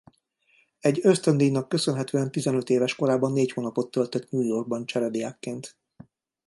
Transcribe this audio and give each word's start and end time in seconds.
Egy 0.79 0.99
ösztöndíjnak 1.03 1.69
köszönhetően 1.69 2.31
tizenöt 2.31 2.69
éves 2.69 2.95
korában 2.95 3.31
négy 3.31 3.51
hónapot 3.51 3.91
töltött 3.91 4.29
New 4.31 4.41
Yorkban 4.41 4.85
cserediákként. 4.85 5.77